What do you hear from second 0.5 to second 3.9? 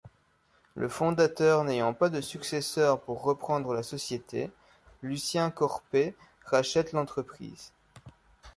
Le fondateur n'ayant pas de successeur pour reprendre la